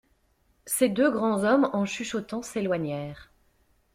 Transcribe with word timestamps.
Ces 0.65 0.89
deux 0.89 1.11
grands 1.11 1.43
hommes 1.43 1.69
en 1.73 1.85
chuchotant 1.85 2.41
s'éloignèrent. 2.41 3.29